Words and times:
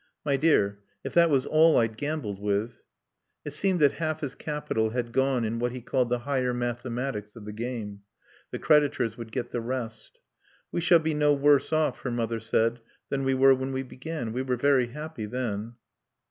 "My 0.25 0.35
dear, 0.35 0.79
if 1.03 1.13
that 1.13 1.29
was 1.29 1.45
all 1.45 1.77
I'd 1.77 1.95
gambled 1.95 2.39
with" 2.41 2.79
It 3.45 3.53
seemed 3.53 3.79
that 3.81 3.91
half 3.91 4.21
his 4.21 4.33
capital 4.33 4.89
had 4.89 5.11
gone 5.11 5.45
in 5.45 5.59
what 5.59 5.73
he 5.73 5.79
called 5.79 6.09
"the 6.09 6.17
higher 6.25 6.55
mathematics 6.55 7.35
of 7.35 7.45
the 7.45 7.53
game." 7.53 8.01
The 8.49 8.57
creditors 8.57 9.15
would 9.15 9.31
get 9.31 9.51
the 9.51 9.61
rest. 9.61 10.19
"We 10.71 10.81
shall 10.81 10.97
be 10.97 11.13
no 11.13 11.35
worse 11.35 11.71
off," 11.71 11.99
her 11.99 12.09
mother 12.09 12.39
said, 12.39 12.79
"than 13.09 13.23
we 13.23 13.35
were 13.35 13.53
when 13.53 13.73
we 13.73 13.83
began. 13.83 14.31
We 14.33 14.41
were 14.41 14.57
very 14.57 14.87
happy 14.87 15.27
then." 15.27 15.75